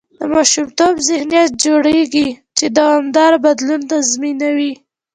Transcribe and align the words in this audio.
د 0.19 0.21
ماشومتوبه 0.33 1.01
ذهنیت 1.09 1.49
جوړېږي، 1.63 2.27
چې 2.57 2.65
دوامداره 2.77 3.37
بدلون 3.45 3.81
تضمینوي. 3.91 4.73